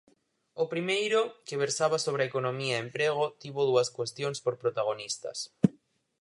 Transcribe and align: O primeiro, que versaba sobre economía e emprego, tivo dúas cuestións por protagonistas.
O 0.63 0.65
primeiro, 0.73 1.19
que 1.47 1.61
versaba 1.63 1.97
sobre 2.05 2.23
economía 2.31 2.75
e 2.77 2.83
emprego, 2.85 3.25
tivo 3.41 3.61
dúas 3.69 3.89
cuestións 3.97 4.37
por 4.45 4.53
protagonistas. 4.63 5.37